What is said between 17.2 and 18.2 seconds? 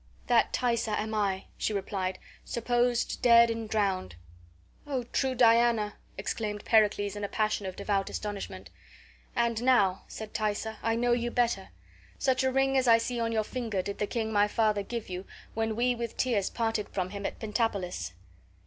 at Pentapolis."